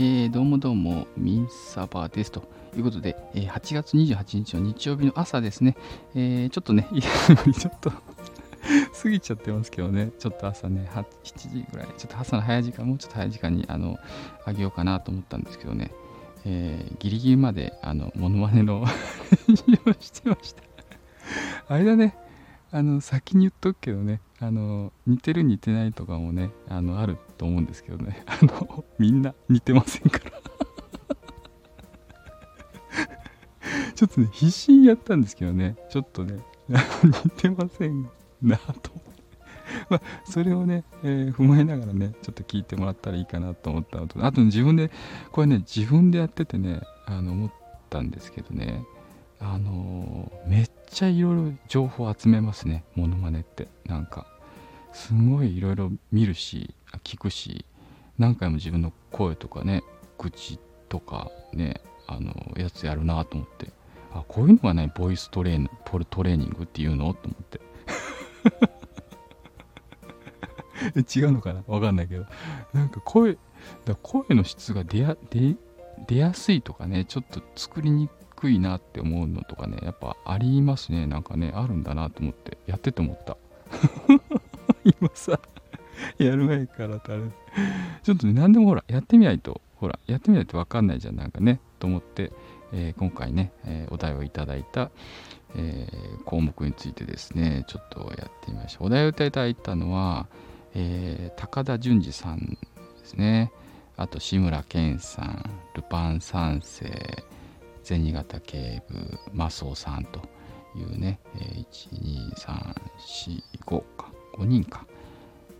[0.00, 2.30] えー、どうもどうも、ミンサバです。
[2.30, 2.44] と
[2.76, 5.76] いうことで、えー、8月28日の日曜日の朝ですね、
[6.14, 6.86] えー、ちょっとね、
[7.58, 11.04] ちょっと過ぎちゃってますけどね、ちょっと朝ね、7
[11.34, 13.98] 時ぐらい、ちょっと朝の早い時間、もうちょっと早い時間に、あの、
[14.44, 15.90] あげようかなと思ったんですけどね、
[16.44, 18.84] えー、ギリギリまで、あの、モノマネの
[19.66, 20.62] 練習してました。
[21.66, 22.14] あれだね、
[22.70, 30.32] あの、先に言っとくけどね、あの、似てる似てないとかもね、あの、あると思うんですけどね、 あの、みんな似てませんから。
[33.94, 36.38] ちょっとね、必死にやったんですけどね、ちょっとね、
[36.68, 38.08] 似てません
[38.42, 38.90] なと。
[39.88, 44.90] まあ、それをね、えー、踏まえながらね、ちょっと聞いてもらったらいいかなと思ったのと、あと、自分で、
[45.30, 47.52] これね、自分でやっててね、あの、思っ
[47.90, 48.84] たんですけどね、
[49.40, 53.68] あのー、めっちゃいろいろ情報集めますね、モノマネって。
[53.86, 54.26] なんか、
[54.92, 57.64] すごいいろいろ見るし、聞くし、
[58.18, 59.82] 何回も自分の声とかね、
[60.16, 60.58] 口
[60.88, 63.70] とかね、あの、やつやるなと思って。
[64.12, 67.60] あ、こういうのがね、ボイストレーニポルトレーニングっていうのと思って。
[71.18, 71.62] 違うのかな？
[71.66, 72.24] わかんないけど。
[72.72, 73.36] なんか声、
[73.84, 75.56] だ声の質が出や出
[76.06, 81.06] 出やすいとかね、ちょっと作りにくいなって思うのとかね、やっぱありますね。
[81.06, 83.36] なんかね、あるんだなと思って、やってて思った。
[84.84, 85.40] 今さ、
[86.18, 87.22] やる前からとあれ。
[88.02, 92.32] ちょっとね、何でもほら、やってみないと、ほら、やってみないとわかんないじゃん、なんかね、と思って、
[92.72, 94.90] えー、今回ね、えー、お題をいただいた、
[95.56, 98.86] えー、項目についてですね、ちょっとやってみましょう。
[98.86, 100.26] お題をいただいたのは、
[100.74, 102.58] え高田純次さん
[103.00, 103.50] ですね。
[103.96, 107.24] あと、志村けんさん、ルパン三世、
[107.82, 110.20] 銭形警部、マスオさんと
[110.76, 114.86] いうね、え1、2、3、4、5か、5人か。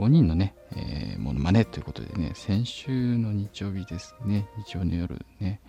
[0.00, 5.60] 5人のね、えー、ものまねということでね、先週の日曜日ですね、日曜の夜ね、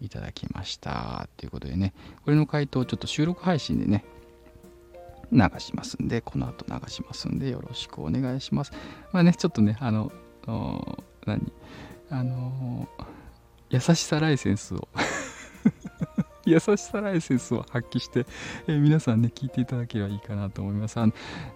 [0.00, 1.92] いただきましたということでね、
[2.24, 4.04] これの回答をちょっと収録配信でね、
[5.32, 8.72] 流しますんで、この後流しますんで、よろしくお願いします。
[9.10, 10.12] まあね、ちょっとね、あの、
[11.26, 11.52] 何
[12.10, 12.88] あの、
[13.70, 14.88] 優しさライセンスを
[16.46, 18.24] 優しさライセンスを発揮して、
[18.68, 21.00] えー、皆さんね、聞いていただければいいかなと思います。
[21.00, 21.12] あの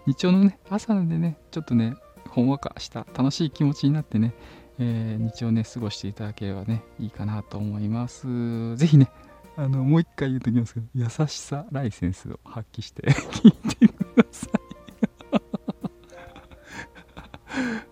[0.06, 1.94] 日曜のね、朝なんでね、ちょっとね、
[2.34, 4.34] ほんわかした楽しい気持ちになってね、
[4.80, 8.74] えー、日をね、過ごしていただければね、いいかなと思います。
[8.74, 9.08] ぜひね、
[9.56, 14.48] あの、もう一回言うときますけど、優しさライセンスを発揮して 聞いてくださ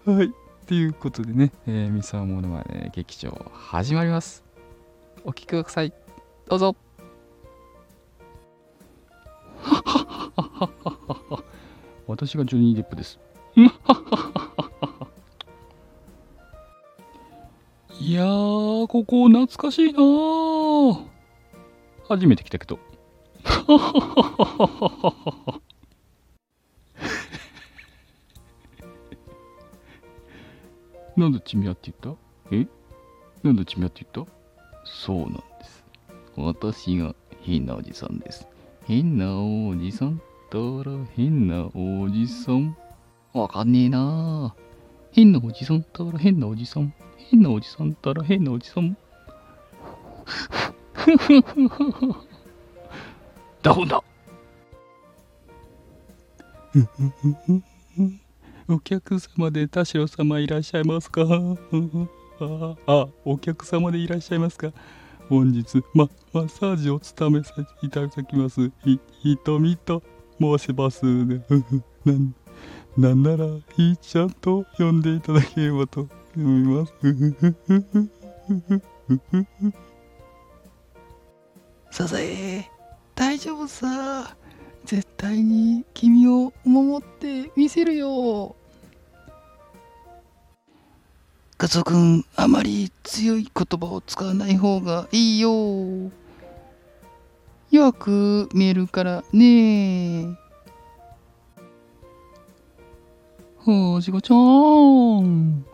[0.05, 0.11] い。
[0.11, 0.35] はい。
[0.67, 4.43] ということでね、えー、ミサモノマネ劇場始まります。
[5.23, 5.93] お聴きください。
[6.49, 6.75] どうぞ。
[12.09, 13.21] 私がジョニー・デップです。
[18.23, 21.05] やー、ここ懐かしいなー。
[22.09, 22.79] 初めて来たけど。
[31.17, 32.21] なんでチミヤって言った？
[32.55, 32.67] え？
[33.43, 34.33] なんでチミヤって言った？
[34.85, 35.85] そうなんです。
[36.37, 38.47] 私が変なおじさんです。
[38.87, 40.21] 変なおじさん？
[40.51, 40.65] たら
[41.17, 42.77] 変なおじさん？
[43.33, 44.55] わかんねえな
[45.13, 46.95] 変なおじさんたら変なおじさん。
[47.31, 48.97] 変なおじさんたら変なおじさん。
[53.63, 54.03] ダホンだ
[58.69, 61.23] お客様で田代様いらっしゃいますか？
[62.41, 64.73] ああ、お客様でいらっしゃいますか？
[65.29, 68.71] 本日、ま、マッサージを務めさせていただきます。
[68.85, 70.03] ひ、ひとみと
[70.41, 71.05] 申します。
[71.05, 71.13] な
[72.13, 72.35] ん、
[72.97, 76.93] なんなら、ひーちゃんと呼んでいただければと思います。
[81.91, 82.71] サザエ、
[83.15, 84.37] 大丈夫さ。
[84.85, 88.57] 絶対に君を守ってみせるよ。
[91.57, 96.11] カツオ君、あまり強い言葉を使わない方がいいよ。
[97.71, 100.37] 弱く見えるからね。
[103.65, 105.65] ほじこちゃん。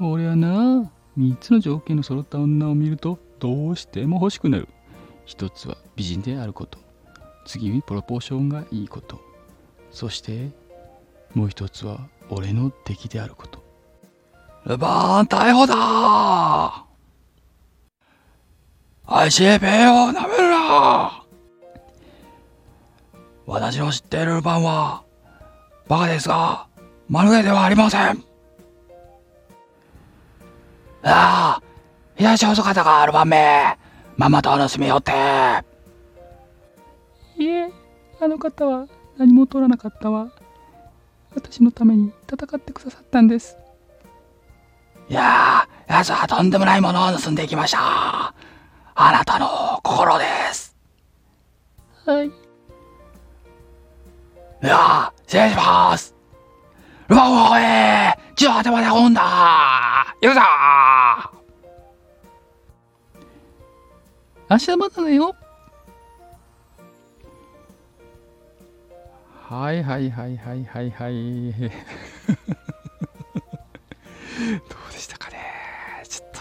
[0.00, 4.68] 俺はな、3つの条件の揃った女を見るとどうしても欲しくなる。
[5.26, 6.78] 一つは美人であること。
[7.44, 9.20] 次にプロポーションがいいこと。
[9.90, 10.48] そして
[11.34, 13.62] もう一つは俺の敵であること。
[14.64, 21.22] ルバーン逮捕だー !ICP を舐めるな
[23.44, 25.07] 私の知っているルパンは
[25.88, 26.66] バカですが、
[27.08, 28.24] まるでではありません。
[31.02, 31.62] ああ、
[32.18, 33.78] いらっしゃ遅かったか、6番目。
[34.16, 35.12] ママと盗みよって。
[37.38, 37.72] いえ、
[38.20, 38.86] あの方は
[39.16, 40.30] 何も取らなかったわ。
[41.34, 43.56] 私のために戦ってくださったんです。
[45.08, 47.78] いやー、奴はとんでもないものを盗んでいきました。
[47.80, 50.76] あなたの心です。
[52.04, 52.47] はい。
[55.28, 56.14] 失礼します。
[57.06, 58.16] ルバオへ。
[58.34, 60.16] 地の果てまで運んだ。
[60.22, 60.40] 行くぞ
[64.48, 65.36] 明日まだだよ。
[69.50, 71.52] はいはいはいはいはいはい。
[71.52, 71.66] ど
[74.88, 75.36] うでしたかね。
[76.08, 76.40] ちょっと。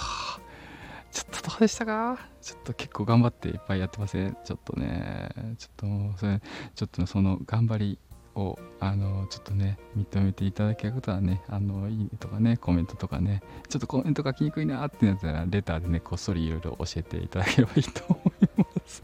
[1.11, 2.17] ちょっとどうでしたか。
[2.41, 4.37] ちょっと結構頑張っていっぱいやってません。
[4.45, 5.29] ちょっとね。
[5.57, 6.39] ちょっとそれ
[6.73, 7.99] ちょっとその頑張り
[8.37, 19.03] をあのちょっとね認めていただけることはねあのいいねとかねコメントとかねちょっとコメント書きにくいなってなったらレターでねこっそりいろいろ教えていただければいいと思います。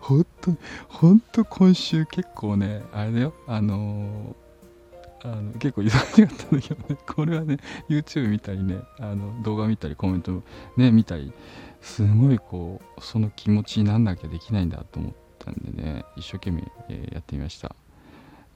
[0.00, 0.56] ほんと、
[0.88, 10.42] ほんと今週結構ね、あれだよ、あのー、あの結構忙しかったんだけどね、 これはね、YouTube 見たりね、あの動画見たり、コメント
[10.76, 11.32] ね、見たり、
[11.80, 17.74] すごいこう、その気持ちになんなきゃできないんだと思ったんでね、一生懸命、えー、やってみました。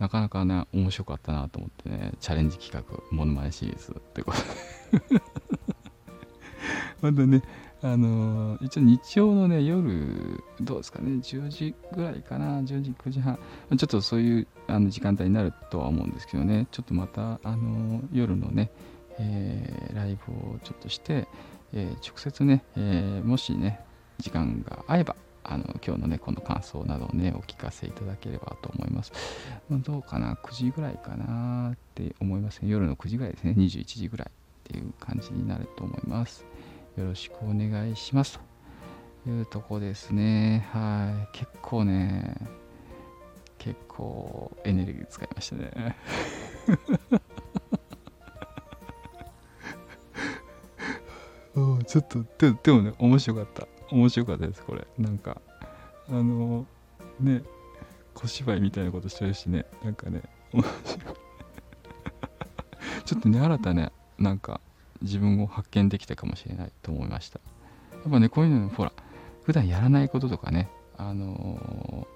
[0.00, 4.38] なかなかね、面白かったなと思ってね、チャレンジ企画、モノマネシリーズってこと
[5.08, 5.22] で。
[7.02, 7.42] またね、
[7.82, 13.38] あのー、一応日曜のね、夜、どうですかね、10時ぐらいかな、10時、9時半、
[13.76, 18.70] ちょっとそういうあの時間帯になるとは思うんですけどね、ちょっとまた、あのー、夜のね、
[19.18, 21.28] えー、ライブをちょっとして、
[21.72, 23.80] え直接ね、えもしね、
[24.18, 25.14] 時間が合えば、
[25.44, 29.12] あの今日のね、この感想などをね、お聞かせいただければと思います。
[29.70, 32.68] どうかな、9時ぐらいかなって思いますね。
[32.68, 34.32] 夜の9時ぐらいですね、21時ぐらいっ
[34.64, 36.44] ていう感じになると思います。
[36.96, 38.38] よろしくお願いします
[39.24, 40.68] というとこですね。
[40.72, 41.36] はい。
[41.36, 42.36] 結構ね、
[43.58, 45.96] 結構エネルギー使いましたね。
[51.86, 53.66] ちょっとで、でもね、面白かった。
[53.90, 54.86] 面白かったです、これ。
[54.98, 55.40] なんか、
[56.08, 56.66] あの、
[57.18, 57.42] ね、
[58.14, 60.22] 小芝居みたいなことしてるしね、なんかね、
[60.52, 61.16] 面白い。
[63.04, 64.60] ちょっとね、新たね、なんか、
[65.02, 67.40] 自分を発見できたかもしれないと思いました。
[67.92, 68.92] やっぱね、こういうの、ほら、
[69.44, 72.06] 普段やらないこととかね、あの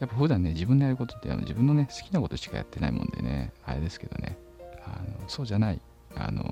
[0.00, 4.36] ー、やっぱ普段ね、自分でやることって自分のね、好きなことしかやってないもんでね、あれですけどね、
[4.84, 5.80] あのそうじゃない、
[6.14, 6.44] あの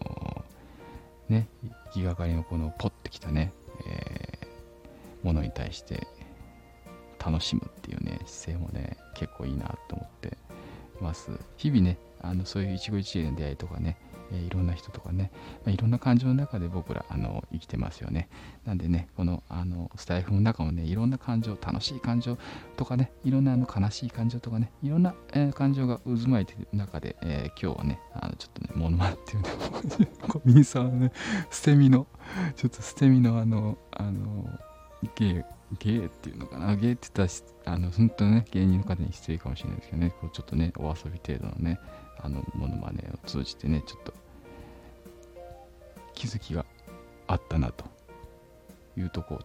[1.30, 3.52] ー、ね、行きがかりのこのポッてきたね、
[3.86, 4.35] えー、
[5.26, 6.06] ものに対して
[7.18, 10.38] 楽しむっていうね、姿勢もね、結構いいなと思って
[11.00, 11.30] ます。
[11.56, 13.96] 日々ね、あのそういう一期一会の出会いとかね、
[14.32, 15.30] えいろんな人とかね、
[15.64, 18.28] まあ、いろんな感情の中で僕らあの生きてますよね。
[18.64, 22.38] なんでね、このあのスタイフの中もね、いろんな感情、楽しい感情
[22.76, 30.08] とかね、いろんなあの悲しい感情とかね、いろんな、えー、感情が渦巻いてる中で、えー、今日はね、あのちょっとね、モノマネっていうね、
[30.44, 31.12] ミンさんのね、
[31.50, 32.06] 捨て身の、
[32.56, 34.48] ちょっと捨て身のあの、あの、
[35.14, 35.44] 芸、
[35.78, 41.78] 芸っていうのかな、芸って言ったら、あの、本当ね、芸人の方に失礼かもしれないですけどね、こうちょっとね、お遊び程度のね、
[42.22, 44.14] あのモノマネを通じてねちょっと
[46.14, 46.64] 気づきが
[47.26, 47.84] あったなと
[48.96, 49.40] いうとこを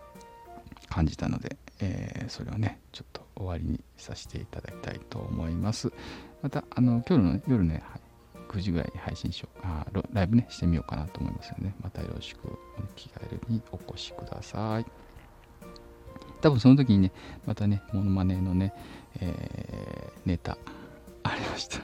[0.90, 5.92] 感じたので、えー、それをねちょっと終わりにさせていただきたいと思います。
[6.42, 8.02] またあの今日の、ね、夜ね、はい、
[8.50, 12.58] 9時ぐらいに配信しようあライブねしてみようかなと思いますのでまたよろしくお
[12.96, 15.01] 気軽にお越しください。
[16.42, 17.12] 多分その時にね
[17.46, 18.74] またねモノマネのね、
[19.20, 20.58] えー、ネタ
[21.24, 21.80] ありました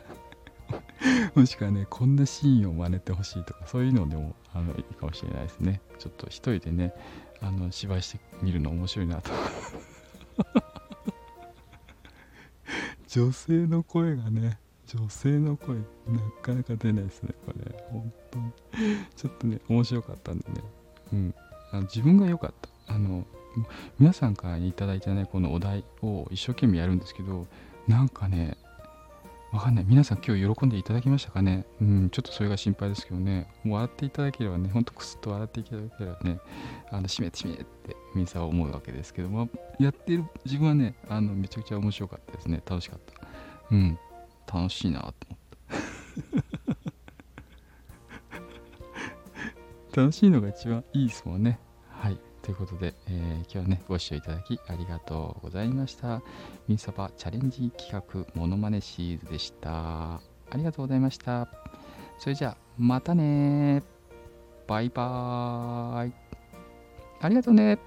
[1.35, 5.81] もしくはね、こんなシーンを真似てほしいとか、そういうのでもあのいいかもしれないですね。
[5.99, 6.93] ちょっと一人でね、
[7.41, 9.31] あの芝居してみるの面白いなと。
[13.07, 15.83] 女性の声がね、女性の声、な
[16.41, 17.83] かなか出ないですね、これ。
[17.89, 18.51] 本当に。
[19.15, 20.61] ちょっとね、面白かったんでね。
[21.13, 21.35] うん。
[21.71, 22.93] あの自分が良かった。
[22.93, 23.25] あの、
[23.99, 27.47] 皆さんからいただいたね、このお題を一生懸命やるんですけど、
[27.87, 28.57] なんかね、
[29.51, 29.85] わかんない。
[29.87, 31.65] 皆さん今日喜んでいただきましたかね？
[31.81, 33.47] うん、ちょっとそれが心配ですけどね。
[33.65, 36.39] 笑っていただければね、ほんとくすっと笑っていただければね、
[36.91, 39.49] あの、閉めて閉めってみんな思うわけですけども、
[39.79, 42.61] やってる自分はね、あの、めちゃくちゃ面白かったですね。
[42.69, 43.13] 楽しかった。
[43.71, 43.97] うん、
[44.53, 45.39] 楽しいなと思っ
[49.93, 50.01] た。
[50.01, 51.57] 楽しいのが一番いいですもんね。
[52.47, 56.21] ということで、えー、今日はね、ご視聴いただきありがとうございました。
[56.69, 60.13] ミンサバチャレンジ企画ものまねシリーズでした。
[60.13, 60.21] あ
[60.55, 61.49] りがとうございました。
[62.17, 63.83] それじゃあ、またね
[64.65, 66.13] バイバーイ。
[67.19, 67.79] ありがとうね。